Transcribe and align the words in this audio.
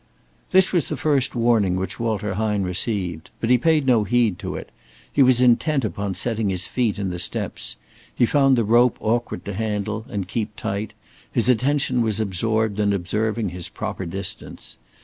This 0.49 0.71
was 0.71 0.89
the 0.89 0.97
first 0.97 1.35
warning 1.35 1.75
which 1.75 1.99
Walter 1.99 2.33
Hine 2.33 2.63
received. 2.63 3.29
But 3.39 3.51
he 3.51 3.59
paid 3.59 3.85
no 3.85 4.03
heed 4.03 4.39
to 4.39 4.55
it. 4.55 4.71
He 5.13 5.21
was 5.21 5.43
intent 5.43 5.85
upon 5.85 6.15
setting 6.15 6.49
his 6.49 6.65
feet 6.65 6.97
in 6.97 7.11
the 7.11 7.19
steps; 7.19 7.75
he 8.15 8.25
found 8.25 8.57
the 8.57 8.63
rope 8.63 8.97
awkward 8.99 9.45
to 9.45 9.53
handle 9.53 10.07
and 10.09 10.27
keep 10.27 10.55
tight, 10.55 10.93
his 11.31 11.47
attention 11.49 12.01
was 12.01 12.19
absorbed 12.19 12.79
in 12.79 12.93
observing 12.93 13.49
his 13.49 13.69
proper 13.69 14.07
distance. 14.07 14.79